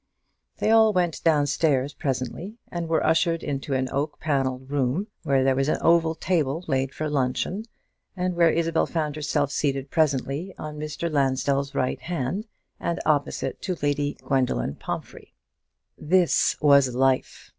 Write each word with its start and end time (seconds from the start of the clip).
They 0.57 0.71
all 0.71 0.93
went 0.93 1.23
down 1.23 1.45
stairs 1.45 1.93
presently, 1.93 2.57
and 2.71 2.87
were 2.89 3.05
ushered 3.05 3.43
into 3.43 3.75
an 3.75 3.87
oak 3.91 4.19
paneled 4.19 4.71
room, 4.71 5.05
where 5.21 5.43
there 5.43 5.55
was 5.55 5.69
an 5.69 5.77
oval 5.79 6.15
table 6.15 6.65
laid 6.67 6.91
for 6.91 7.07
luncheon, 7.07 7.65
and 8.17 8.35
where 8.35 8.49
Isabel 8.49 8.87
found 8.87 9.15
herself 9.15 9.51
seated 9.51 9.91
presently 9.91 10.55
on 10.57 10.79
Mr. 10.79 11.07
Lansdell's 11.07 11.75
right 11.75 12.01
hand, 12.01 12.47
and 12.79 12.99
opposite 13.05 13.61
to 13.61 13.77
Lady 13.83 14.17
Gwendoline 14.23 14.79
Pomphrey. 14.79 15.35
This 15.99 16.55
was 16.59 16.95
life. 16.95 17.49